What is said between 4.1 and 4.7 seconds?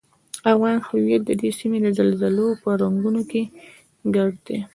ګډ دی.